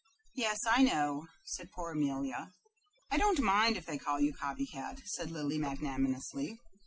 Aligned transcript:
"Yes, 0.33 0.65
I 0.65 0.81
know," 0.81 1.27
said 1.45 1.71
poor 1.71 1.91
Amelia. 1.91 2.55
"I 3.11 3.17
don't 3.17 3.37
mind 3.37 3.77
if 3.77 3.85
they 3.85 3.99
do 3.99 4.03
call 4.03 4.19
you 4.19 4.33
'Copy 4.33 4.65
Cat,'" 4.65 5.01
said 5.05 5.29
Lily, 5.29 5.59
magnanimously. 5.59 6.59